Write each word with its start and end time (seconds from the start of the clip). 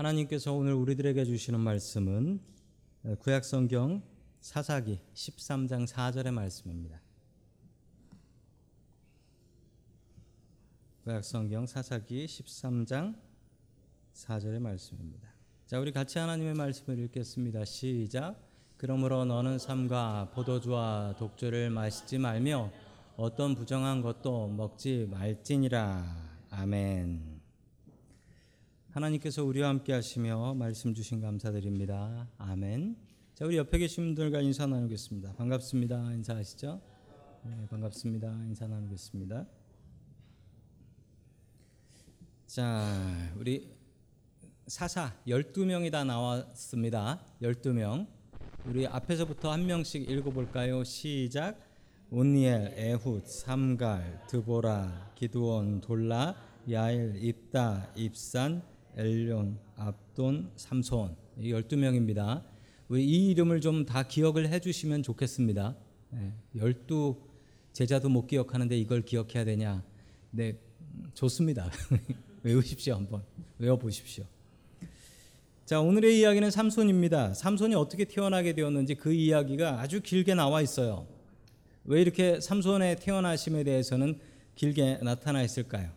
하나님께서 0.00 0.54
오늘 0.54 0.72
우리들에게 0.72 1.26
주시는 1.26 1.60
말씀은 1.60 2.40
구약 3.18 3.44
성경 3.44 4.02
사사기 4.40 4.98
13장 5.12 5.86
4절의 5.86 6.30
말씀입니다. 6.30 7.02
구약 11.04 11.22
성경 11.22 11.66
사사기 11.66 12.24
13장 12.24 13.14
4절의 14.14 14.58
말씀입니다. 14.60 15.28
자, 15.66 15.78
우리 15.78 15.92
같이 15.92 16.18
하나님의 16.18 16.54
말씀을 16.54 16.98
읽겠습니다. 17.00 17.66
시작. 17.66 18.40
그러므로 18.78 19.26
너는 19.26 19.58
삼과 19.58 20.30
포도주와 20.32 21.14
독주를 21.18 21.68
마시지 21.68 22.16
말며 22.16 22.72
어떤 23.18 23.54
부정한 23.54 24.00
것도 24.00 24.48
먹지 24.48 25.08
말지니라. 25.10 26.30
아멘. 26.48 27.39
하나님께서 28.92 29.44
우리와 29.44 29.68
함께 29.68 29.92
하시며 29.92 30.52
말씀 30.54 30.94
주신 30.94 31.20
감사드립니다. 31.20 32.28
아멘. 32.38 32.96
자, 33.34 33.46
우리 33.46 33.56
옆에 33.56 33.78
계신 33.78 34.06
분들과 34.06 34.40
인사 34.40 34.66
나누겠습니다. 34.66 35.34
반갑습니다. 35.34 36.12
인사하시죠? 36.14 36.80
네, 37.44 37.66
반갑습니다. 37.70 38.26
인사 38.46 38.66
나누겠습니다. 38.66 39.46
자, 42.46 43.32
우리 43.36 43.72
사사 44.66 45.14
12명이 45.24 45.92
다 45.92 46.02
나왔습니다. 46.02 47.24
12명. 47.40 48.08
우리 48.66 48.88
앞에서부터 48.88 49.52
한 49.52 49.66
명씩 49.66 50.10
읽어 50.10 50.30
볼까요? 50.30 50.82
시작. 50.82 51.60
온니엘, 52.10 52.74
에훗, 52.76 53.22
삼갈, 53.24 54.26
드보라, 54.26 55.12
기드온, 55.14 55.80
돌라, 55.80 56.34
야일, 56.68 57.22
입다, 57.22 57.88
입산, 57.94 58.64
엘론, 58.96 59.58
압돈, 59.76 60.50
삼손. 60.56 61.16
12명입니다. 61.38 62.44
우리 62.88 63.04
이 63.04 63.30
이름을 63.30 63.60
좀 63.60 63.86
다 63.86 64.02
기억을 64.02 64.48
해 64.48 64.58
주시면 64.60 65.02
좋겠습니다. 65.02 65.76
네, 66.10 66.32
12 66.56 67.14
제자도 67.72 68.08
못 68.08 68.26
기억하는데 68.26 68.76
이걸 68.76 69.02
기억해야 69.02 69.44
되냐? 69.44 69.82
네, 70.32 70.58
좋습니다. 71.14 71.70
외우십시오 72.42 72.94
한번 72.94 73.22
외워 73.58 73.78
보십시오. 73.78 74.24
자 75.64 75.80
오늘의 75.80 76.18
이야기는 76.18 76.50
삼손입니다. 76.50 77.34
삼손이 77.34 77.74
어떻게 77.76 78.04
태어나게 78.04 78.54
되었는지 78.54 78.96
그 78.96 79.12
이야기가 79.12 79.80
아주 79.80 80.00
길게 80.02 80.34
나와 80.34 80.60
있어요. 80.60 81.06
왜 81.84 82.00
이렇게 82.02 82.40
삼손의 82.40 82.96
태어나심에 82.96 83.62
대해서는 83.62 84.18
길게 84.56 84.98
나타나 85.02 85.42
있을까요? 85.42 85.90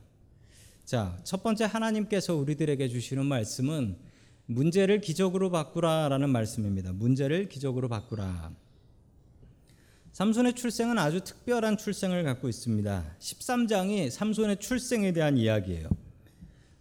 자, 0.86 1.18
첫 1.24 1.44
번째 1.44 1.64
하나님께서 1.66 2.36
우리들에게 2.36 2.90
주시는 2.90 3.26
말씀은 3.26 3.96
문제를 4.48 5.00
기적으로 5.00 5.50
바꾸라라는 5.50 6.30
말씀입니다. 6.30 6.92
문제를 6.92 7.48
기적으로 7.48 7.88
바꾸라. 7.88 8.52
삼손의 10.12 10.54
출생은 10.56 11.00
아주 11.00 11.22
특별한 11.22 11.78
출생을 11.78 12.24
갖고 12.24 12.50
있습니다. 12.50 13.16
13장이 13.20 14.10
삼손의 14.10 14.58
출생에 14.60 15.14
대한 15.14 15.38
이야기예요. 15.38 15.88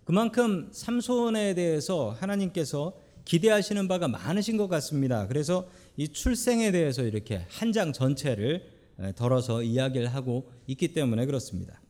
그만큼 0.04 0.68
삼손에 0.72 1.54
대해서 1.54 2.10
하나님께서 2.10 2.94
기대하시는 3.24 3.86
바가 3.86 4.08
많으신 4.08 4.56
것 4.56 4.66
같습니다. 4.66 5.28
그래서 5.28 5.68
이 5.96 6.08
출생에 6.08 6.72
대해서 6.72 7.04
이렇게 7.04 7.46
한 7.48 7.72
장 7.72 7.92
전체를 7.92 8.68
덜어서 9.14 9.62
이야기를 9.62 10.08
하고 10.08 10.50
있기 10.66 10.92
때문에 10.92 11.24
그렇습니다. 11.24 11.81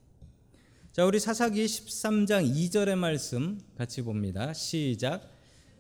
자, 0.92 1.06
우리 1.06 1.18
사사기 1.18 1.64
13장 1.64 2.54
2절의 2.54 2.96
말씀 2.96 3.58
같이 3.78 4.02
봅니다. 4.02 4.52
시작. 4.52 5.22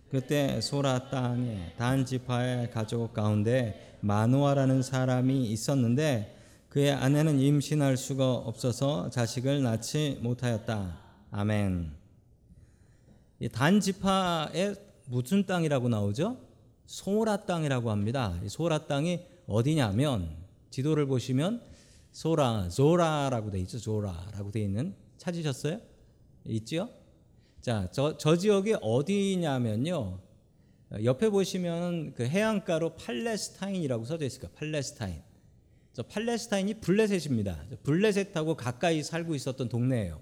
그때 0.08 0.58
소라 0.62 1.10
땅에 1.10 1.74
단 1.76 2.06
지파의 2.06 2.70
가족 2.70 3.12
가운데 3.12 3.98
마누아라는 4.00 4.82
사람이 4.82 5.50
있었는데 5.50 6.64
그의 6.70 6.92
아내는 6.92 7.40
임신할 7.40 7.98
수가 7.98 8.32
없어서 8.32 9.10
자식을 9.10 9.62
낳지 9.62 10.20
못하였다. 10.22 10.98
아멘. 11.30 11.92
단 13.52 13.80
지파의 13.80 14.76
무슨 15.08 15.44
땅이라고 15.44 15.90
나오죠? 15.90 16.38
소라 16.86 17.44
땅이라고 17.44 17.90
합니다. 17.90 18.40
소라 18.46 18.86
땅이 18.86 19.20
어디냐면 19.46 20.34
지도를 20.70 21.04
보시면 21.04 21.60
소라, 22.12 22.70
조라라고 22.70 23.50
돼 23.50 23.60
있죠. 23.60 23.78
조라라고 23.78 24.50
돼 24.50 24.62
있는 24.62 25.01
찾으셨어요? 25.22 25.80
있지요? 26.46 26.88
자, 27.60 27.88
저, 27.92 28.18
저 28.18 28.36
지역이 28.36 28.74
어디냐면요. 28.82 30.18
옆에 31.04 31.30
보시면 31.30 32.14
그 32.14 32.26
해안가로 32.26 32.96
팔레스타인이라고 32.96 34.04
써져 34.04 34.26
있을 34.26 34.40
거예요. 34.40 34.54
팔레스타인. 34.56 35.22
저 35.92 36.02
팔레스타인이 36.02 36.74
블레셋입니다. 36.80 37.66
블레셋하고 37.84 38.56
가까이 38.56 39.02
살고 39.02 39.34
있었던 39.36 39.68
동네예요. 39.68 40.20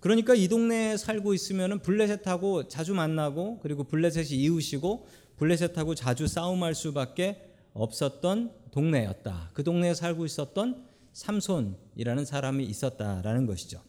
그러니까 0.00 0.34
이 0.34 0.48
동네에 0.48 0.96
살고 0.96 1.32
있으면 1.32 1.78
블레셋하고 1.80 2.66
자주 2.68 2.94
만나고 2.94 3.60
그리고 3.60 3.84
블레셋이 3.84 4.30
이웃이고 4.30 5.06
블레셋하고 5.36 5.94
자주 5.94 6.26
싸움할 6.26 6.74
수밖에 6.74 7.52
없었던 7.72 8.52
동네였다. 8.72 9.50
그 9.54 9.62
동네에 9.62 9.94
살고 9.94 10.26
있었던 10.26 10.84
삼손이라는 11.12 12.24
사람이 12.24 12.64
있었다라는 12.64 13.46
것이죠. 13.46 13.80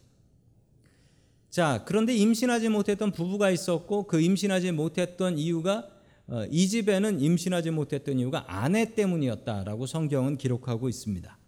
자, 1.50 1.82
그런데 1.86 2.14
임신하지 2.14 2.68
못했던 2.68 3.10
부부가 3.10 3.50
있었고 3.50 4.06
그 4.06 4.20
임신하지 4.20 4.72
못했던 4.72 5.38
이유가 5.38 5.88
어, 6.26 6.44
이 6.50 6.68
집에는 6.68 7.20
임신하지 7.20 7.70
못했던 7.70 8.18
이유가 8.18 8.44
아내 8.46 8.94
때문이었다라고 8.94 9.86
성경은 9.86 10.36
기록하고 10.36 10.88
있습니다. 10.90 11.38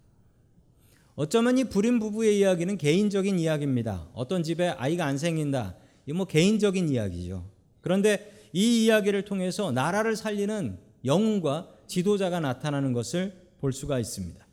어쩌면 1.17 1.59
이 1.59 1.65
불임 1.65 1.99
부부의 1.99 2.39
이야기는 2.39 2.79
개인적인 2.79 3.39
이야기입니다. 3.39 4.09
어떤 4.15 4.43
집에 4.43 4.69
아이가 4.69 5.05
안 5.05 5.19
생긴다. 5.19 5.77
이 6.07 6.13
뭐 6.13 6.25
개인적인 6.27 6.89
이야기죠. 6.89 7.45
그런데 7.83 8.49
이 8.53 8.85
이야기를 8.85 9.27
통해서 9.27 9.71
나라를 9.71 10.17
살리는 10.17 10.79
영웅과 11.05 11.69
지도자가 11.87 12.41
나타나는 12.41 12.93
것을 12.93 13.35
볼 13.61 13.73
수가 13.73 13.99
있습니다. 13.99 14.45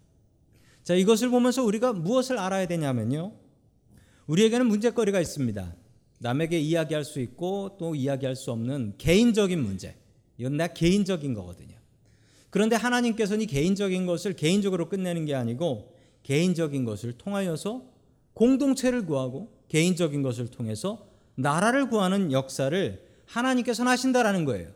자, 0.84 0.94
이것을 0.94 1.30
보면서 1.30 1.64
우리가 1.64 1.94
무엇을 1.94 2.38
알아야 2.38 2.68
되냐면요. 2.68 3.34
우리에게는 4.28 4.68
문제거리가 4.68 5.20
있습니다. 5.22 5.74
남에게 6.20 6.60
이야기할 6.60 7.06
수 7.06 7.20
있고 7.22 7.78
또 7.80 7.96
이야기할 7.96 8.36
수 8.36 8.52
없는 8.52 8.96
개인적인 8.98 9.62
문제. 9.62 9.96
이건 10.38 10.58
내 10.58 10.70
개인적인 10.74 11.34
거거든요. 11.34 11.76
그런데 12.50 12.76
하나님께서는 12.76 13.44
이 13.44 13.46
개인적인 13.46 14.06
것을 14.06 14.34
개인적으로 14.34 14.90
끝내는 14.90 15.26
게 15.26 15.36
아니고 15.36 15.96
개인적인 16.24 16.86
것을 16.86 17.14
통하여서 17.18 17.84
공동체를 18.34 19.06
구하고 19.06 19.52
개인적인 19.70 20.22
것을 20.22 20.48
통해서 20.48 21.08
나라를 21.36 21.90
구하는 21.90 22.32
역사를 22.32 23.06
하나님께서 23.26 23.84
하신다라는 23.84 24.46
거예요. 24.46 24.70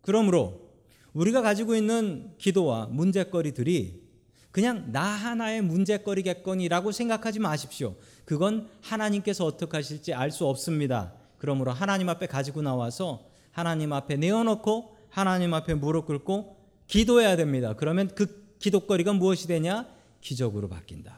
그러므로 0.00 0.72
우리가 1.12 1.42
가지고 1.42 1.76
있는 1.76 2.32
기도와 2.38 2.86
문제거리들이 2.86 4.02
그냥 4.50 4.92
나 4.92 5.02
하나의 5.02 5.62
문제거리겠거니라고 5.62 6.92
생각하지 6.92 7.40
마십시오. 7.40 7.96
그건 8.32 8.66
하나님께서 8.80 9.44
어떻게 9.44 9.76
하실지 9.76 10.14
알 10.14 10.30
수 10.30 10.46
없습니다. 10.46 11.12
그러므로 11.36 11.70
하나님 11.70 12.08
앞에 12.08 12.26
가지고 12.26 12.62
나와서 12.62 13.26
하나님 13.50 13.92
앞에 13.92 14.16
내어놓고 14.16 14.96
하나님 15.10 15.52
앞에 15.52 15.74
무릎 15.74 16.06
꿇고 16.06 16.56
기도해야 16.86 17.36
됩니다. 17.36 17.74
그러면 17.76 18.08
그 18.14 18.54
기도거리가 18.58 19.12
무엇이 19.12 19.48
되냐? 19.48 19.86
기적으로 20.22 20.70
바뀐다. 20.70 21.14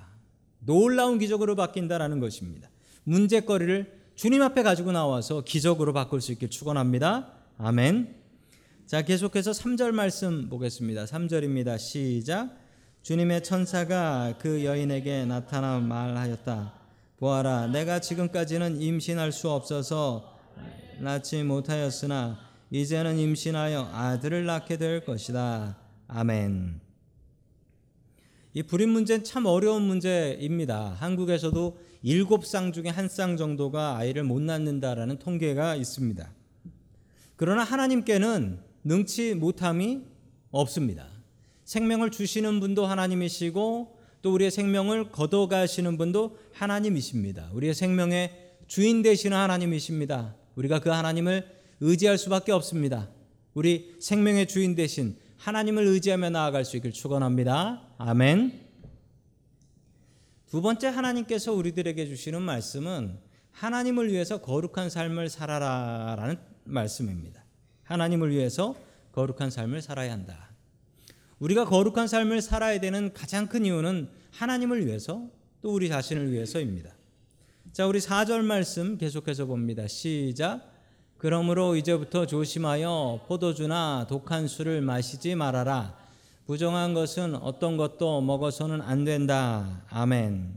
놀라운 0.58 1.20
기적으로 1.20 1.54
바뀐다라는 1.54 2.18
것입니다. 2.18 2.68
문제거리를 3.04 4.00
주님 4.16 4.42
앞에 4.42 4.64
가지고 4.64 4.90
나와서 4.90 5.44
기적으로 5.44 5.92
바꿀 5.92 6.20
수 6.20 6.32
있길 6.32 6.50
축원합니다. 6.50 7.30
아멘. 7.58 8.12
자, 8.86 9.02
계속해서 9.02 9.52
3절 9.52 9.92
말씀 9.92 10.48
보겠습니다. 10.48 11.04
3절입니다. 11.04 11.78
시작. 11.78 12.58
주님의 13.02 13.44
천사가 13.44 14.34
그 14.40 14.64
여인에게 14.64 15.26
나타나 15.26 15.78
말하였다. 15.78 16.83
보아라, 17.24 17.68
내가 17.68 18.00
지금까지는 18.00 18.82
임신할 18.82 19.32
수 19.32 19.48
없어서 19.48 20.36
낳지 21.00 21.42
못하였으나 21.42 22.38
이제는 22.70 23.18
임신하여 23.18 23.92
아들을 23.94 24.44
낳게 24.44 24.76
될 24.76 25.06
것이다. 25.06 25.78
아멘. 26.06 26.82
이 28.52 28.62
불임 28.62 28.90
문제는 28.90 29.24
참 29.24 29.46
어려운 29.46 29.84
문제입니다. 29.84 30.98
한국에서도 31.00 31.78
일곱 32.02 32.44
쌍 32.44 32.72
중에 32.72 32.90
한 32.90 33.08
쌍 33.08 33.38
정도가 33.38 33.96
아이를 33.96 34.22
못 34.22 34.42
낳는다라는 34.42 35.18
통계가 35.18 35.76
있습니다. 35.76 36.30
그러나 37.36 37.64
하나님께는 37.64 38.60
능치 38.84 39.36
못함이 39.36 40.02
없습니다. 40.50 41.06
생명을 41.64 42.10
주시는 42.10 42.60
분도 42.60 42.84
하나님이시고 42.84 43.93
또 44.24 44.32
우리의 44.32 44.50
생명을 44.50 45.10
걷어가시는 45.10 45.98
분도 45.98 46.38
하나님이십니다. 46.54 47.50
우리의 47.52 47.74
생명의 47.74 48.56
주인 48.66 49.02
되시는 49.02 49.36
하나님이십니다. 49.36 50.34
우리가 50.54 50.80
그 50.80 50.88
하나님을 50.88 51.46
의지할 51.80 52.16
수밖에 52.16 52.50
없습니다. 52.50 53.10
우리 53.52 53.94
생명의 54.00 54.48
주인 54.48 54.74
대신 54.74 55.18
하나님을 55.36 55.86
의지하며 55.86 56.30
나아갈 56.30 56.64
수 56.64 56.76
있길 56.76 56.92
축원합니다. 56.92 57.82
아멘. 57.98 58.60
두 60.46 60.62
번째 60.62 60.86
하나님께서 60.86 61.52
우리들에게 61.52 62.06
주시는 62.06 62.40
말씀은 62.40 63.18
하나님을 63.50 64.10
위해서 64.10 64.38
거룩한 64.38 64.88
삶을 64.88 65.28
살아라라는 65.28 66.38
말씀입니다. 66.64 67.44
하나님을 67.82 68.30
위해서 68.30 68.74
거룩한 69.12 69.50
삶을 69.50 69.82
살아야 69.82 70.12
한다. 70.12 70.53
우리가 71.38 71.64
거룩한 71.64 72.08
삶을 72.08 72.40
살아야 72.40 72.78
되는 72.80 73.12
가장 73.12 73.48
큰 73.48 73.64
이유는 73.66 74.08
하나님을 74.30 74.86
위해서 74.86 75.28
또 75.62 75.72
우리 75.74 75.88
자신을 75.88 76.30
위해서입니다. 76.32 76.90
자, 77.72 77.86
우리 77.86 77.98
4절 77.98 78.42
말씀 78.42 78.98
계속해서 78.98 79.46
봅니다. 79.46 79.88
시작. 79.88 80.70
그러므로 81.18 81.74
이제부터 81.74 82.26
조심하여 82.26 83.24
포도주나 83.26 84.06
독한 84.08 84.46
술을 84.46 84.82
마시지 84.82 85.34
말아라. 85.34 85.96
부정한 86.46 86.92
것은 86.92 87.34
어떤 87.36 87.76
것도 87.78 88.20
먹어서는 88.20 88.82
안 88.82 89.04
된다. 89.04 89.82
아멘. 89.88 90.54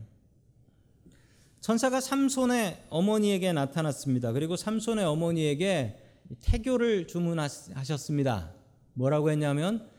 천사가 1.61 2.01
삼손의 2.01 2.83
어머니에게 2.89 3.53
나타났습니다. 3.53 4.33
그리고 4.33 4.55
삼손의 4.55 5.05
어머니에게 5.05 5.97
태교를 6.41 7.07
주문하셨습니다. 7.07 8.51
뭐라고 8.93 9.31
했냐면 9.31 9.77
어, 9.77 9.96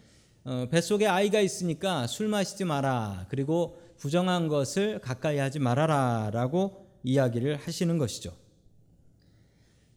뱃속에 0.71 1.07
아이가 1.07 1.41
있으니까 1.41 2.07
술 2.07 2.29
마시지 2.29 2.65
마라. 2.65 3.27
그리고 3.29 3.79
부정한 3.99 4.49
것을 4.49 4.99
가까이 5.01 5.39
하지 5.39 5.59
말아라 5.59 6.31
라고 6.33 6.87
이야기를 7.03 7.57
하시는 7.57 7.99
것이죠. 7.99 8.33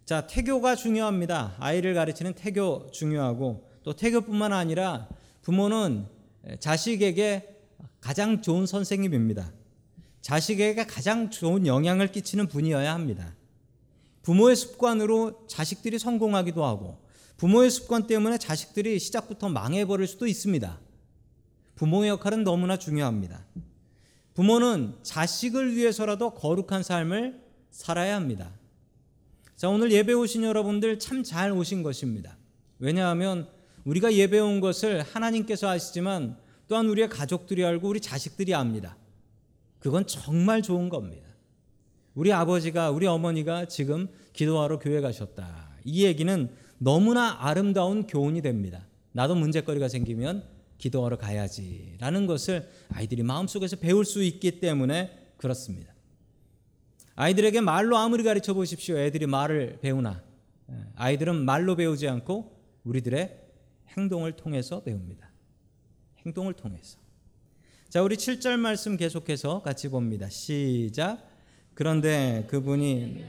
자, 0.06 0.28
태교가 0.28 0.76
중요합니다. 0.76 1.56
아이를 1.60 1.94
가르치는 1.94 2.34
태교 2.34 2.92
중요하고 2.92 3.70
또 3.84 3.94
태교뿐만 3.94 4.52
아니라 4.52 5.08
부모는 5.42 6.06
자식에게 6.60 7.56
가장 8.02 8.42
좋은 8.42 8.66
선생님입니다. 8.66 9.52
자식에게 10.22 10.86
가장 10.86 11.30
좋은 11.30 11.66
영향을 11.66 12.12
끼치는 12.12 12.48
분이어야 12.48 12.94
합니다. 12.94 13.36
부모의 14.24 14.56
습관으로 14.56 15.48
자식들이 15.48 15.98
성공하기도 15.98 16.64
하고 16.66 16.98
부모의 17.42 17.72
습관 17.72 18.06
때문에 18.06 18.38
자식들이 18.38 19.00
시작부터 19.00 19.50
망해버릴 19.50 20.06
수도 20.06 20.28
있습니다. 20.28 20.80
부모의 21.74 22.10
역할은 22.12 22.44
너무나 22.44 22.78
중요합니다. 22.78 23.44
부모는 24.36 24.94
자식을 25.02 25.76
위해서라도 25.76 26.36
거룩한 26.36 26.84
삶을 26.84 27.42
살아야 27.72 28.16
합니다. 28.16 28.52
자, 29.56 29.70
오늘 29.70 29.92
예배 29.92 30.14
오신 30.14 30.44
여러분들 30.44 31.00
참 31.00 31.24
잘 31.24 31.52
오신 31.52 31.82
것입니다. 31.82 32.38
왜냐하면 32.78 33.50
우리가 33.86 34.14
예배 34.14 34.38
온 34.38 34.60
것을 34.60 35.02
하나님께서 35.02 35.68
아시지만 35.68 36.38
또한 36.68 36.88
우리의 36.90 37.10
가족들이 37.10 37.66
알고 37.66 37.88
우리 37.88 38.00
자식들이 38.02 38.54
압니다. 38.54 38.96
그건 39.80 40.06
정말 40.06 40.62
좋은 40.62 40.90
겁니다. 40.90 41.28
우리 42.14 42.32
아버지가 42.32 42.92
우리 42.92 43.08
어머니가 43.08 43.66
지금 43.66 44.10
기도하러 44.34 44.78
교회 44.78 45.02
가셨다. 45.02 45.72
이 45.84 46.06
얘기는 46.06 46.62
너무나 46.84 47.38
아름다운 47.40 48.08
교훈이 48.08 48.42
됩니다. 48.42 48.88
나도 49.12 49.36
문제거리가 49.36 49.88
생기면 49.88 50.44
기도하러 50.80 51.16
가야지라는 51.16 52.26
것을 52.26 52.68
아이들이 52.90 53.22
마음속에서 53.22 53.76
배울 53.76 54.04
수 54.04 54.24
있기 54.24 54.60
때문에 54.60 55.16
그렇습니다. 55.38 55.94
아이들에게 57.16 57.62
말로 57.62 57.98
아무리 57.98 58.24
가르쳐 58.24 58.56
보십시오. 58.56 58.98
애들이 58.98 59.28
말을 59.28 59.78
배우나 59.82 60.24
아이들은 60.96 61.46
말로 61.46 61.76
배우지 61.76 62.08
않고 62.08 62.60
우리들의 62.84 63.40
행동을 63.90 64.32
통해서 64.32 64.82
배웁니다. 64.82 65.30
행동을 66.26 66.54
통해서. 66.54 66.98
자, 67.90 68.02
우리 68.02 68.16
7절 68.16 68.58
말씀 68.58 68.98
계속해서 68.98 69.62
같이 69.62 69.88
봅니다. 69.88 70.30
시작. 70.30 71.30
그런데 71.76 72.48
그분이 72.50 73.24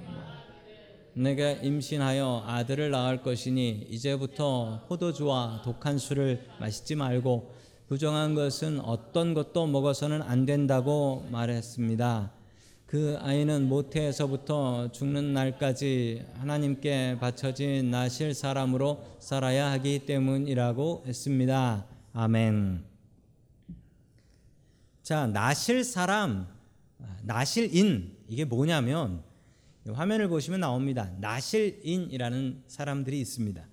내가 1.15 1.53
임신하여 1.53 2.45
아들을 2.47 2.91
낳을 2.91 3.23
것이니 3.23 3.87
이제부터 3.91 4.85
포도주와 4.89 5.63
독한 5.65 5.99
술을 5.99 6.47
마시지 6.59 6.95
말고 6.95 7.55
부정한 7.89 8.35
것은 8.35 8.81
어떤 8.81 9.35
것도 9.35 9.67
먹어서는 9.67 10.23
안 10.23 10.47
된다고 10.47 11.27
말했습니다. 11.31 12.33
그 12.87 13.19
아이는 13.21 13.69
모태에서부터 13.69 14.93
죽는 14.93 15.33
날까지 15.33 16.25
하나님께 16.35 17.19
바쳐진 17.21 17.91
나실 17.91 18.35
사람으로 18.35 19.03
살아야 19.19 19.71
하기 19.73 20.01
때문이라고 20.07 21.05
했습니다. 21.07 21.87
아멘. 22.13 22.85
자, 25.03 25.27
나실 25.27 25.85
사람, 25.85 26.47
나실인 27.23 28.17
이게 28.29 28.45
뭐냐면 28.45 29.23
화면을 29.91 30.29
보시면 30.29 30.61
나옵니다. 30.61 31.11
나실인이라는 31.21 32.65
사람들이 32.69 33.21
있습니다. 33.21 33.67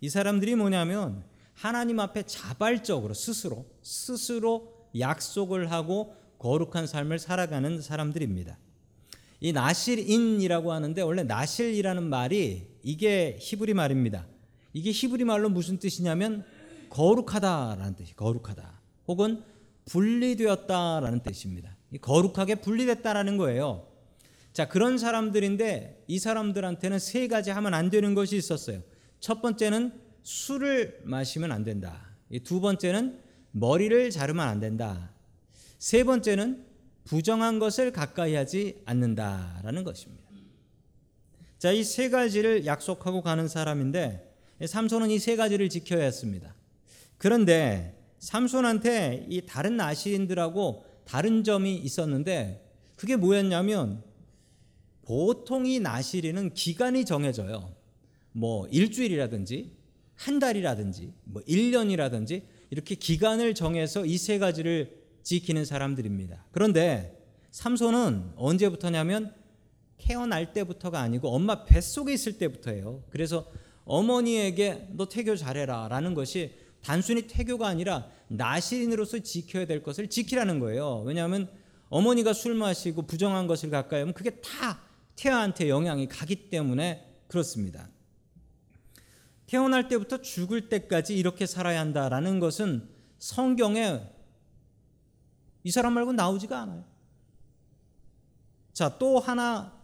이 0.00 0.08
사람들이 0.08 0.54
뭐냐면 0.54 1.24
하나님 1.54 1.98
앞에 2.00 2.24
자발적으로 2.24 3.14
스스로 3.14 3.66
스스로 3.82 4.72
약속을 4.98 5.72
하고 5.72 6.14
거룩한 6.38 6.86
삶을 6.86 7.18
살아가는 7.18 7.80
사람들입니다. 7.80 8.58
이 9.40 9.52
나실인이라고 9.52 10.72
하는데 10.72 11.00
원래 11.02 11.22
나실이라는 11.22 12.02
말이 12.02 12.66
이게 12.82 13.36
히브리 13.40 13.74
말입니다. 13.74 14.26
이게 14.72 14.90
히브리 14.90 15.24
말로 15.24 15.48
무슨 15.48 15.78
뜻이냐면 15.78 16.44
거룩하다라는 16.90 17.96
뜻이 17.96 18.14
거룩하다. 18.14 18.80
혹은 19.08 19.42
분리되었다라는 19.86 21.22
뜻입니다. 21.22 21.76
거룩하게 22.00 22.56
분리됐다라는 22.56 23.36
거예요. 23.36 23.86
자, 24.58 24.66
그런 24.66 24.98
사람들인데 24.98 26.02
이 26.08 26.18
사람들한테는 26.18 26.98
세 26.98 27.28
가지 27.28 27.52
하면 27.52 27.74
안 27.74 27.90
되는 27.90 28.16
것이 28.16 28.36
있었어요. 28.36 28.82
첫 29.20 29.40
번째는 29.40 29.92
술을 30.24 31.02
마시면 31.04 31.52
안 31.52 31.62
된다. 31.62 32.08
두 32.42 32.60
번째는 32.60 33.20
머리를 33.52 34.10
자르면 34.10 34.48
안 34.48 34.58
된다. 34.58 35.12
세 35.78 36.02
번째는 36.02 36.66
부정한 37.04 37.60
것을 37.60 37.92
가까이 37.92 38.34
하지 38.34 38.82
않는다라는 38.84 39.84
것입니다. 39.84 40.24
자, 41.60 41.70
이 41.70 41.84
세 41.84 42.10
가지를 42.10 42.66
약속하고 42.66 43.22
가는 43.22 43.46
사람인데 43.46 44.28
삼손은 44.66 45.12
이 45.12 45.20
세 45.20 45.36
가지를 45.36 45.68
지켜야 45.68 46.02
했습니다. 46.02 46.52
그런데 47.16 47.96
삼손한테 48.18 49.26
이 49.30 49.40
다른 49.46 49.76
나시인들하고 49.76 50.84
다른 51.04 51.44
점이 51.44 51.76
있었는데 51.76 52.68
그게 52.96 53.14
뭐였냐면 53.14 54.07
보통 55.08 55.64
이 55.64 55.80
나시리는 55.80 56.52
기간이 56.52 57.06
정해져요. 57.06 57.74
뭐 58.32 58.68
일주일이라든지 58.68 59.72
한 60.14 60.38
달이라든지 60.38 61.14
뭐 61.24 61.42
1년이라든지 61.48 62.42
이렇게 62.68 62.94
기간을 62.94 63.54
정해서 63.54 64.04
이 64.04 64.18
세 64.18 64.38
가지를 64.38 64.98
지키는 65.22 65.64
사람들입니다. 65.64 66.44
그런데 66.52 67.18
삼손은 67.52 68.32
언제부터냐면 68.36 69.34
태어날 69.96 70.52
때부터가 70.52 71.00
아니고 71.00 71.30
엄마 71.30 71.64
뱃속에 71.64 72.12
있을 72.12 72.36
때부터예요. 72.36 73.02
그래서 73.08 73.50
어머니에게 73.86 74.88
너 74.92 75.08
태교 75.08 75.36
잘해라 75.36 75.88
라는 75.88 76.12
것이 76.12 76.52
단순히 76.82 77.22
태교가 77.22 77.66
아니라 77.66 78.10
나시인으로서 78.28 79.20
지켜야 79.20 79.64
될 79.66 79.82
것을 79.82 80.08
지키라는 80.08 80.60
거예요. 80.60 81.02
왜냐하면 81.06 81.48
어머니가 81.88 82.34
술 82.34 82.54
마시고 82.54 83.06
부정한 83.06 83.46
것을 83.46 83.70
가까이 83.70 84.00
하면 84.00 84.12
그게 84.12 84.30
다 84.42 84.86
태아한테 85.18 85.68
영향이 85.68 86.08
가기 86.08 86.48
때문에 86.48 87.22
그렇습니다. 87.26 87.88
태어날 89.46 89.88
때부터 89.88 90.22
죽을 90.22 90.68
때까지 90.68 91.18
이렇게 91.18 91.44
살아야 91.44 91.80
한다라는 91.80 92.38
것은 92.38 92.88
성경에 93.18 94.00
이 95.64 95.70
사람 95.72 95.94
말고 95.94 96.12
나오지가 96.12 96.60
않아요. 96.60 96.84
자, 98.72 98.96
또 98.98 99.18
하나 99.18 99.76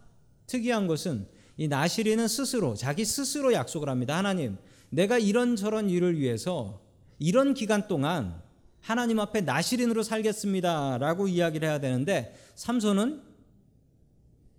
특이한 0.47 0.87
것은 0.87 1.27
이 1.57 1.67
나시리는 1.67 2.27
스스로 2.29 2.75
자기 2.75 3.03
스스로 3.03 3.51
약속을 3.51 3.89
합니다. 3.89 4.15
하나님, 4.15 4.57
내가 4.89 5.17
이런저런 5.17 5.89
일을 5.89 6.17
위해서 6.17 6.81
이런 7.19 7.53
기간 7.53 7.89
동안 7.89 8.41
하나님 8.79 9.19
앞에 9.19 9.41
나시린으로 9.41 10.03
살겠습니다라고 10.03 11.27
이야기를 11.27 11.67
해야 11.67 11.79
되는데 11.79 12.35
삼손은 12.55 13.34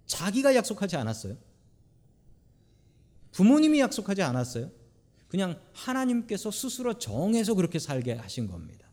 자기가 0.06 0.54
약속하지 0.54 0.96
않았어요. 0.96 1.36
부모님이 3.32 3.80
약속하지 3.80 4.22
않았어요. 4.22 4.70
그냥 5.28 5.60
하나님께서 5.72 6.50
스스로 6.50 6.94
정해서 6.98 7.54
그렇게 7.54 7.78
살게 7.78 8.14
하신 8.14 8.48
겁니다. 8.48 8.86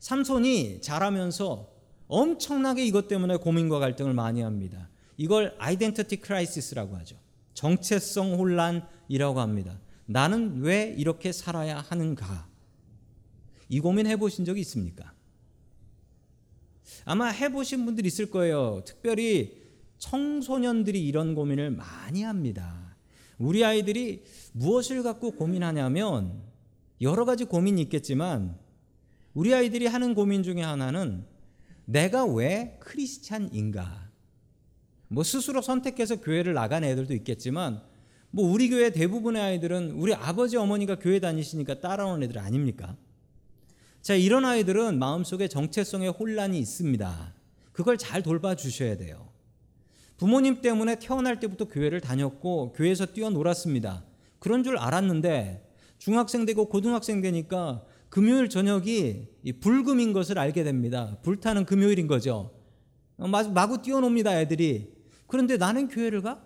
삼손이 0.00 0.82
자라면서 0.82 1.72
엄청나게 2.08 2.84
이것 2.84 3.08
때문에 3.08 3.36
고민과 3.36 3.78
갈등을 3.78 4.12
많이 4.12 4.42
합니다. 4.42 4.90
이걸 5.16 5.56
identity 5.58 6.16
crisis라고 6.18 6.96
하죠. 6.98 7.16
정체성 7.54 8.34
혼란이라고 8.34 9.40
합니다. 9.40 9.80
나는 10.04 10.60
왜 10.60 10.94
이렇게 10.98 11.32
살아야 11.32 11.80
하는가? 11.80 12.46
이 13.70 13.80
고민 13.80 14.06
해보신 14.06 14.44
적이 14.44 14.60
있습니까? 14.60 15.13
아마 17.04 17.28
해보신 17.28 17.84
분들 17.84 18.06
있을 18.06 18.30
거예요. 18.30 18.82
특별히 18.84 19.62
청소년들이 19.98 21.06
이런 21.06 21.34
고민을 21.34 21.70
많이 21.70 22.22
합니다. 22.22 22.96
우리 23.38 23.64
아이들이 23.64 24.24
무엇을 24.52 25.02
갖고 25.02 25.32
고민하냐면 25.32 26.42
여러 27.00 27.24
가지 27.24 27.44
고민이 27.44 27.82
있겠지만 27.82 28.56
우리 29.34 29.52
아이들이 29.52 29.86
하는 29.86 30.14
고민 30.14 30.42
중에 30.42 30.62
하나는 30.62 31.24
내가 31.84 32.24
왜 32.24 32.78
크리스찬인가? 32.80 34.10
뭐 35.08 35.22
스스로 35.22 35.60
선택해서 35.60 36.20
교회를 36.20 36.54
나간 36.54 36.84
애들도 36.84 37.14
있겠지만 37.14 37.82
뭐 38.30 38.50
우리 38.50 38.68
교회 38.68 38.90
대부분의 38.90 39.42
아이들은 39.42 39.92
우리 39.92 40.14
아버지 40.14 40.56
어머니가 40.56 40.98
교회 40.98 41.20
다니시니까 41.20 41.80
따라오는 41.80 42.22
애들 42.24 42.38
아닙니까? 42.38 42.96
자, 44.04 44.14
이런 44.14 44.44
아이들은 44.44 44.98
마음속에 44.98 45.48
정체성의 45.48 46.10
혼란이 46.10 46.58
있습니다. 46.58 47.34
그걸 47.72 47.96
잘 47.96 48.22
돌봐 48.22 48.54
주셔야 48.54 48.98
돼요. 48.98 49.30
부모님 50.18 50.60
때문에 50.60 50.98
태어날 50.98 51.40
때부터 51.40 51.64
교회를 51.64 52.02
다녔고 52.02 52.74
교회에서 52.74 53.06
뛰어놀았습니다. 53.06 54.04
그런 54.40 54.62
줄 54.62 54.76
알았는데 54.76 55.66
중학생 55.96 56.44
되고 56.44 56.68
고등학생 56.68 57.22
되니까 57.22 57.82
금요일 58.10 58.50
저녁이 58.50 59.26
불금인 59.60 60.12
것을 60.12 60.38
알게 60.38 60.64
됩니다. 60.64 61.16
불타는 61.22 61.64
금요일인 61.64 62.06
거죠. 62.06 62.52
어, 63.16 63.26
마구 63.26 63.80
뛰어놉니다, 63.80 64.38
애들이. 64.38 64.92
그런데 65.26 65.56
나는 65.56 65.88
교회를 65.88 66.20
가? 66.20 66.44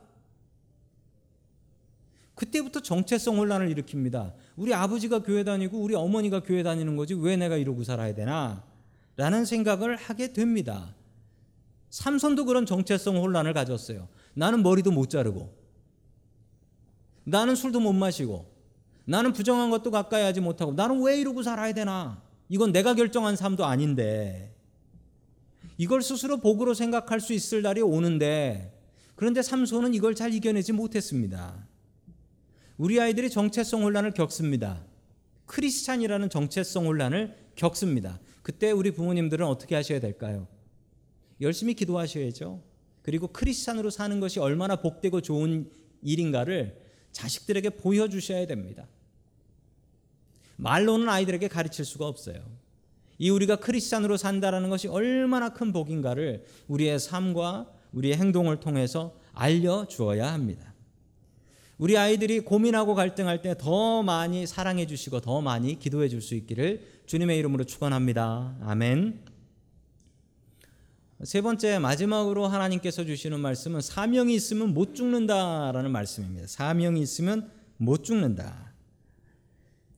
그때부터 2.37 2.83
정체성 2.83 3.37
혼란을 3.37 3.75
일으킵니다. 3.75 4.33
우리 4.59 4.75
아버지가 4.75 5.21
교회 5.21 5.45
다니고 5.45 5.79
우리 5.79 5.95
어머니가 5.95 6.41
교회 6.41 6.65
다니는 6.65 6.97
거지 6.97 7.15
왜 7.15 7.37
내가 7.37 7.57
이러고 7.57 7.85
살아야 7.85 8.13
되나? 8.13 8.65
라는 9.17 9.45
생각을 9.45 9.95
하게 9.95 10.33
됩니다. 10.33 10.97
삼손도 11.91 12.45
그런 12.45 12.67
정체성 12.67 13.19
혼란을 13.19 13.53
가졌어요. 13.53 14.09
나는 14.35 14.65
머리도 14.65 14.91
못 14.91 15.11
자르고, 15.11 15.55
나는 17.23 17.55
술도 17.55 17.79
못 17.79 17.93
마시고, 17.93 18.53
나는 19.05 19.33
부정한 19.33 19.71
것도 19.71 19.93
가까이 19.93 20.25
하지 20.25 20.41
못하고, 20.41 20.73
나는 20.73 21.03
왜 21.03 21.21
이러고 21.21 21.45
살아야 21.45 21.73
되나? 21.73 22.21
이건 22.49 22.73
내가 22.73 22.95
결정한 22.95 23.37
삶도 23.37 23.65
아닌데, 23.65 24.57
이걸 25.77 26.03
스스로 26.03 26.39
복으로 26.39 26.75
생각할 26.75 27.21
수 27.21 27.33
있을 27.33 27.63
날이 27.63 27.81
오는데, 27.81 28.77
그런데 29.15 29.41
삼손은 29.41 29.95
이걸 29.95 30.17
잘 30.17 30.35
이겨내지 30.35 30.73
못했습니다. 30.73 31.68
우리 32.79 33.01
아이들이 33.01 33.29
정체성 33.29 33.83
혼란을 33.83 34.13
겪습니다. 34.13 34.81
크리스찬이라는 35.47 36.31
정체성 36.31 36.87
혼란을 36.87 37.37
겪습니다. 37.57 38.21
그때 38.43 38.71
우리 38.71 38.93
부모님들은 38.93 39.45
어떻게 39.45 39.75
하셔야 39.75 39.99
될까요? 39.99 40.47
열심히 41.41 41.75
기도하셔야죠. 41.75 42.63
그리고 43.03 43.29
크리스찬으로 43.29 43.91
사는 43.91 44.21
것이 44.21 44.39
얼마나 44.39 44.77
복되고 44.77 45.23
좋은 45.23 45.69
일인가를 46.03 46.81
자식들에게 47.11 47.71
보여주셔야 47.71 48.47
됩니다. 48.47 48.87
말로는 50.57 51.09
아이들에게 51.09 51.49
가르칠 51.49 51.85
수가 51.85 52.07
없어요. 52.07 52.45
이 53.19 53.31
우리가 53.31 53.57
크리스찬으로 53.57 54.17
산다라는 54.17 54.71
것이 54.71 54.87
얼마나 54.87 55.49
큰 55.53 55.73
복인가를 55.73 56.45
우리의 56.69 57.01
삶과 57.01 57.73
우리의 57.93 58.17
행동을 58.17 58.61
통해서 58.61 59.17
알려 59.33 59.87
주어야 59.89 60.33
합니다. 60.33 60.68
우리 61.79 61.97
아이들이 61.97 62.41
고민하고 62.41 62.95
갈등할 62.95 63.41
때 63.43 63.55
더 63.57 64.03
많이 64.03 64.47
사랑해 64.47 64.87
주시고 64.87 65.21
더 65.21 65.41
많이 65.41 65.79
기도해 65.79 66.09
줄 66.09 66.21
수 66.21 66.35
있기를 66.35 67.03
주님의 67.07 67.39
이름으로 67.39 67.65
축원합니다. 67.65 68.57
아멘. 68.63 69.25
세 71.25 71.41
번째 71.41 71.79
마지막으로 71.79 72.47
하나님께서 72.47 73.05
주시는 73.05 73.41
말씀은 73.41 73.81
사명이 73.81 74.35
있으면 74.35 74.75
못 74.75 74.95
죽는다라는 74.95 75.91
말씀입니다. 75.91 76.47
사명이 76.47 77.01
있으면 77.01 77.51
못 77.77 78.05
죽는다. 78.05 78.73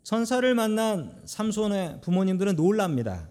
천사를 0.03 0.55
만난 0.55 1.21
삼손의 1.27 2.01
부모님들은 2.03 2.57
놀랍니다. 2.57 3.29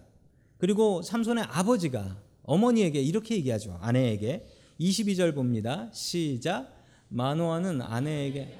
그리고 0.58 1.02
삼손의 1.02 1.44
아버지가 1.48 2.16
어머니에게 2.42 3.00
이렇게 3.00 3.36
얘기하죠. 3.36 3.78
아내에게 3.80 4.46
22절 4.78 5.34
봅니다. 5.34 5.88
시작. 5.92 6.79
마노아는 7.10 7.82
아내에게 7.82 8.56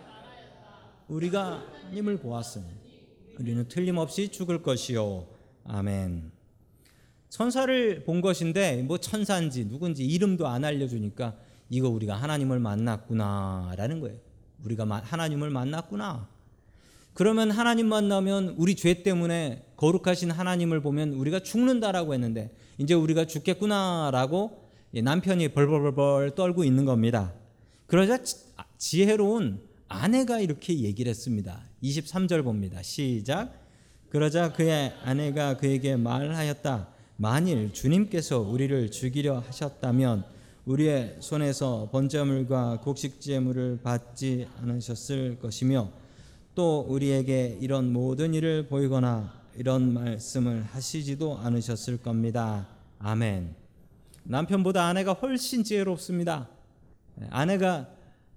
우리가 1.09 1.63
하나님을 1.83 2.19
보았으니 2.19 2.67
우리는 3.39 3.67
틀림없이 3.69 4.29
죽을 4.29 4.63
것이요. 4.63 5.27
아멘. 5.65 6.31
천사를 7.29 8.05
본 8.05 8.21
것인데 8.21 8.83
뭐 8.83 8.99
천사인지 8.99 9.69
누군지 9.69 10.05
이름도 10.05 10.49
안 10.49 10.65
알려주니까 10.65 11.37
이거 11.69 11.89
우리가 11.89 12.17
하나님을 12.17 12.59
만났구나라는 12.59 14.01
거예요. 14.01 14.19
우리가 14.65 14.85
하나님을 14.85 15.49
만났구나. 15.51 16.29
그러면 17.15 17.51
하나님 17.51 17.87
만나면 17.87 18.55
우리 18.59 18.75
죄 18.75 19.03
때문에 19.03 19.65
거룩하신 19.77 20.33
하나님을 20.33 20.81
보면 20.81 21.13
우리가 21.13 21.41
죽는다라고 21.41 22.15
했는데 22.15 22.51
이제 22.79 22.95
우리가 22.95 23.27
죽겠구나라고 23.27 24.69
남편이 24.93 25.49
벌벌벌벌 25.49 26.35
떨고 26.35 26.65
있는 26.65 26.85
겁니다. 26.85 27.33
그러자 27.91 28.19
아, 28.57 28.65
지혜로운 28.79 29.61
아내가 29.89 30.39
이렇게 30.39 30.79
얘기를 30.79 31.11
했습니다. 31.11 31.61
23절 31.83 32.45
봅니다. 32.45 32.81
시작. 32.85 33.53
그러자 34.11 34.53
그의 34.53 34.93
아내가 35.03 35.57
그에게 35.57 35.97
말하였다. 35.97 36.87
만일 37.17 37.73
주님께서 37.73 38.39
우리를 38.43 38.93
죽이려 38.93 39.41
하셨다면 39.41 40.25
우리의 40.67 41.17
손에서 41.19 41.89
번제물과 41.91 42.83
곡식제물을 42.83 43.81
받지 43.83 44.47
않으셨을 44.61 45.41
것이며 45.41 45.91
또 46.55 46.87
우리에게 46.89 47.59
이런 47.61 47.93
모든 47.93 48.35
일을 48.35 48.69
보이거나 48.69 49.33
이런 49.57 49.93
말씀을 49.93 50.63
하시지도 50.63 51.39
않으셨을 51.39 51.97
겁니다. 51.97 52.69
아멘. 53.01 53.53
남편보다 54.23 54.87
아내가 54.87 55.13
훨씬 55.13 55.65
지혜롭습니다. 55.65 56.60
아내가 57.31 57.89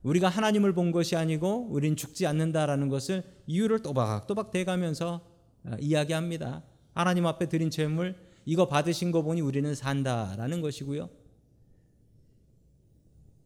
우리가 0.04 0.28
하나님을 0.28 0.74
본 0.74 0.92
것이 0.92 1.16
아니고 1.16 1.68
우린 1.70 1.96
죽지 1.96 2.28
않는다라는 2.28 2.90
것을 2.90 3.24
이유를 3.48 3.80
또박또박 3.80 4.52
대가면서 4.52 5.22
어, 5.66 5.76
이야기합니다. 5.80 6.64
하나님 6.94 7.26
앞에 7.26 7.48
드린 7.48 7.70
제물 7.70 8.16
이거 8.46 8.68
받으신 8.68 9.12
거 9.12 9.22
보니 9.22 9.42
우리는 9.42 9.74
산다라는 9.74 10.62
것이고요. 10.62 11.10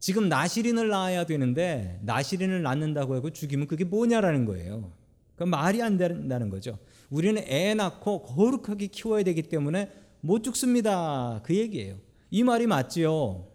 지금 0.00 0.28
나시린을 0.28 0.88
낳아야 0.88 1.26
되는데 1.26 2.00
나시린을 2.02 2.62
낳는다고 2.62 3.14
하고 3.14 3.30
죽이면 3.30 3.66
그게 3.66 3.84
뭐냐라는 3.84 4.44
거예요. 4.44 4.92
그 5.36 5.44
말이 5.44 5.82
안 5.82 5.96
된다는 5.96 6.50
거죠. 6.50 6.78
우리는 7.10 7.42
애 7.46 7.74
낳고 7.74 8.22
거룩하게 8.22 8.88
키워야 8.88 9.22
되기 9.22 9.42
때문에 9.42 9.90
못 10.20 10.42
죽습니다. 10.42 11.40
그 11.44 11.54
얘기예요. 11.54 11.96
이 12.30 12.42
말이 12.42 12.66
맞지요. 12.66 13.46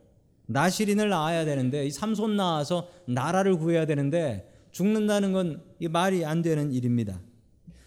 나시린을 0.45 1.09
낳아야 1.09 1.45
되는데 1.45 1.85
이 1.85 1.91
삼손 1.91 2.35
낳아서 2.35 2.89
나라를 3.05 3.57
구해야 3.57 3.85
되는데 3.85 4.49
죽는다는 4.71 5.33
건 5.33 5.63
말이 5.89 6.25
안 6.25 6.41
되는 6.41 6.71
일입니다. 6.71 7.19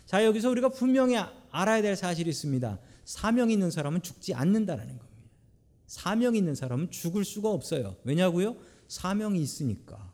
자 0.06 0.24
여기서 0.24 0.50
우리가 0.50 0.68
분명히 0.68 1.16
알아야 1.50 1.82
될 1.82 1.96
사실이 1.96 2.30
있습니다. 2.30 2.78
사명 3.04 3.50
있는 3.50 3.70
사람은 3.70 4.02
죽지 4.02 4.34
않는다라는 4.34 4.98
겁니다. 4.98 5.06
사명 5.86 6.34
있는 6.34 6.54
사람은 6.54 6.90
죽을 6.90 7.24
수가 7.24 7.50
없어요. 7.50 7.96
왜냐고요? 8.04 8.56
사명이 8.88 9.40
있으니까. 9.40 10.12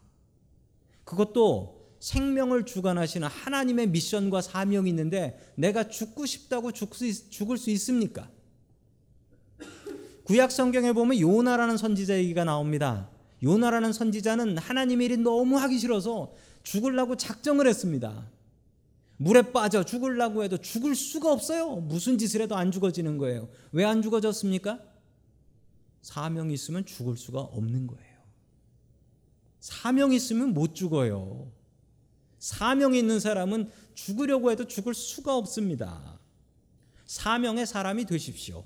그것도 1.05 1.83
생명을 2.01 2.65
주관하시는 2.65 3.27
하나님의 3.29 3.89
미션과 3.89 4.41
사명이 4.41 4.89
있는데 4.91 5.39
내가 5.55 5.89
죽고 5.89 6.27
싶다고 6.27 6.73
죽을 6.73 7.57
수 7.57 7.71
있습니까? 7.71 8.29
구약 10.25 10.53
성경에 10.53 10.93
보면 10.93 11.19
요나라는 11.19 11.77
선지자 11.77 12.17
얘기가 12.19 12.45
나옵니다. 12.45 13.09
요나라는 13.43 13.93
선지자는 13.93 14.59
하나님의 14.59 15.07
일이 15.07 15.17
너무 15.17 15.57
하기 15.59 15.79
싫어서 15.79 16.33
죽으려고 16.63 17.17
작정을 17.17 17.67
했습니다. 17.67 18.29
물에 19.17 19.53
빠져 19.53 19.85
죽으려고 19.85 20.43
해도 20.45 20.57
죽을 20.59 20.95
수가 20.95 21.33
없어요. 21.33 21.77
무슨 21.77 22.19
짓을 22.19 22.41
해도 22.41 22.57
안 22.57 22.71
죽어지는 22.71 23.19
거예요. 23.19 23.49
왜 23.73 23.85
안 23.85 24.03
죽어졌습니까? 24.03 24.81
사명이 26.03 26.55
있으면 26.55 26.85
죽을 26.85 27.17
수가 27.17 27.41
없는 27.41 27.87
거예요. 27.87 28.13
사명이 29.61 30.17
있으면 30.17 30.55
못 30.55 30.75
죽어요. 30.75 31.51
사명이 32.41 32.99
있는 32.99 33.21
사람은 33.21 33.71
죽으려고 33.95 34.51
해도 34.51 34.67
죽을 34.67 34.95
수가 34.95 35.37
없습니다. 35.37 36.19
사명의 37.07 37.67
사람이 37.67 38.05
되십시오. 38.07 38.65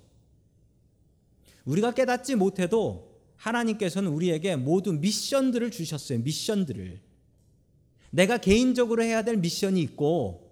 우리가 1.66 1.92
깨닫지 1.92 2.36
못해도 2.36 3.14
하나님께서는 3.36 4.10
우리에게 4.10 4.56
모든 4.56 5.00
미션들을 5.00 5.70
주셨어요. 5.70 6.20
미션들을. 6.20 7.00
내가 8.10 8.38
개인적으로 8.38 9.02
해야 9.02 9.22
될 9.22 9.36
미션이 9.36 9.80
있고 9.82 10.50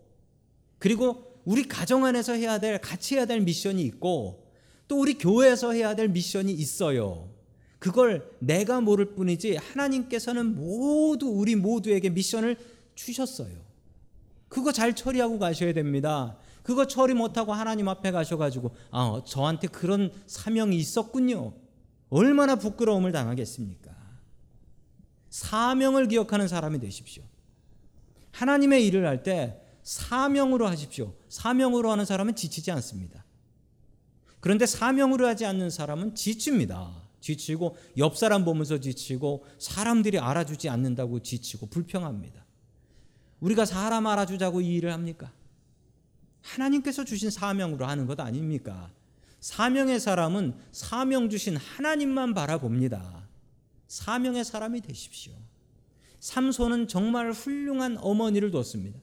그리고 0.78 1.40
우리 1.44 1.66
가정 1.66 2.04
안에서 2.04 2.34
해야 2.34 2.58
될 2.58 2.78
같이 2.80 3.16
해야 3.16 3.24
될 3.24 3.40
미션이 3.40 3.82
있고 3.84 4.46
또 4.86 4.98
우리 5.00 5.14
교회에서 5.14 5.72
해야 5.72 5.94
될 5.94 6.08
미션이 6.08 6.52
있어요. 6.52 7.30
그걸 7.78 8.30
내가 8.38 8.80
모를 8.80 9.14
뿐이지 9.14 9.56
하나님께서는 9.56 10.54
모두 10.54 11.26
우리 11.26 11.54
모두에게 11.54 12.10
미션을 12.10 12.56
주셨어요. 12.94 13.54
그거 14.48 14.72
잘 14.72 14.94
처리하고 14.94 15.38
가셔야 15.38 15.72
됩니다. 15.72 16.36
그거 16.64 16.86
처리 16.86 17.14
못하고 17.14 17.52
하나님 17.52 17.88
앞에 17.88 18.10
가셔가지고 18.10 18.74
아 18.90 19.22
저한테 19.24 19.68
그런 19.68 20.10
사명이 20.26 20.74
있었군요. 20.76 21.52
얼마나 22.08 22.56
부끄러움을 22.56 23.12
당하겠습니까? 23.12 23.94
사명을 25.28 26.08
기억하는 26.08 26.48
사람이 26.48 26.80
되십시오. 26.80 27.22
하나님의 28.32 28.84
일을 28.86 29.06
할 29.06 29.22
때 29.22 29.60
사명으로 29.82 30.66
하십시오. 30.66 31.12
사명으로 31.28 31.92
하는 31.92 32.06
사람은 32.06 32.34
지치지 32.34 32.70
않습니다. 32.72 33.22
그런데 34.40 34.64
사명으로 34.64 35.26
하지 35.26 35.44
않는 35.44 35.68
사람은 35.68 36.14
지칩니다. 36.14 37.02
지치고 37.20 37.76
옆 37.98 38.16
사람 38.16 38.46
보면서 38.46 38.80
지치고 38.80 39.44
사람들이 39.58 40.18
알아주지 40.18 40.70
않는다고 40.70 41.20
지치고 41.20 41.66
불평합니다. 41.66 42.42
우리가 43.40 43.66
사람 43.66 44.06
알아주자고 44.06 44.62
이 44.62 44.76
일을 44.76 44.92
합니까? 44.92 45.30
하나님께서 46.44 47.04
주신 47.04 47.30
사명으로 47.30 47.86
하는 47.86 48.06
것 48.06 48.20
아닙니까? 48.20 48.90
사명의 49.40 49.98
사람은 49.98 50.54
사명 50.72 51.28
주신 51.30 51.56
하나님만 51.56 52.34
바라봅니다. 52.34 53.28
사명의 53.88 54.44
사람이 54.44 54.82
되십시오. 54.82 55.32
삼손은 56.20 56.88
정말 56.88 57.32
훌륭한 57.32 57.96
어머니를 57.98 58.50
뒀습니다. 58.50 58.98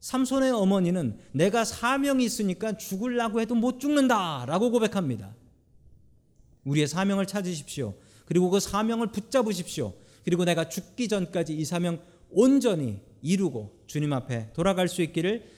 삼손의 0.00 0.52
어머니는 0.52 1.18
내가 1.32 1.64
사명이 1.64 2.24
있으니까 2.24 2.76
죽으려고 2.76 3.40
해도 3.40 3.54
못 3.54 3.80
죽는다라고 3.80 4.70
고백합니다. 4.70 5.34
우리의 6.64 6.86
사명을 6.86 7.26
찾으십시오. 7.26 7.94
그리고 8.26 8.50
그 8.50 8.60
사명을 8.60 9.08
붙잡으십시오. 9.08 9.94
그리고 10.24 10.44
내가 10.44 10.68
죽기 10.68 11.08
전까지 11.08 11.54
이 11.54 11.64
사명 11.64 12.00
온전히 12.30 13.00
이루고 13.22 13.84
주님 13.86 14.12
앞에 14.12 14.52
돌아갈 14.52 14.88
수 14.88 15.02
있기를 15.02 15.57